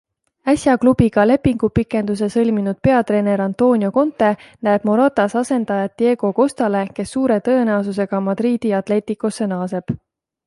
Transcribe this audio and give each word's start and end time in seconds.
Äsja 0.51 0.73
klubiga 0.83 1.23
lepingupikenduse 1.31 2.29
sõlminud 2.35 2.79
peatreener 2.87 3.43
Antonio 3.45 3.91
Conte 3.97 4.29
näeb 4.67 4.87
Moratas 4.91 5.35
asendajat 5.41 5.95
Diego 6.03 6.31
Costale, 6.39 6.81
kes 7.01 7.13
suure 7.17 7.37
tõenäosusega 7.49 8.23
Madridi 8.29 8.73
Atleticosse 8.79 9.49
naaseb. 9.53 9.95